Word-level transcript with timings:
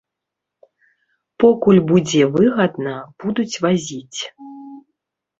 Покуль 1.43 1.81
будзе 1.91 2.21
выгадна, 2.37 2.93
будуць 3.25 3.59
вазіць. 3.65 4.21